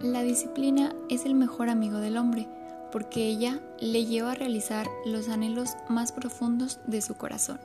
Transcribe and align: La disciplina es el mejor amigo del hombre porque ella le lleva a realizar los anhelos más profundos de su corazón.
La 0.00 0.22
disciplina 0.22 0.94
es 1.08 1.26
el 1.26 1.34
mejor 1.34 1.68
amigo 1.68 1.98
del 1.98 2.16
hombre 2.16 2.48
porque 2.90 3.26
ella 3.26 3.60
le 3.78 4.04
lleva 4.04 4.32
a 4.32 4.34
realizar 4.34 4.86
los 5.04 5.28
anhelos 5.28 5.76
más 5.88 6.12
profundos 6.12 6.80
de 6.86 7.02
su 7.02 7.14
corazón. 7.14 7.60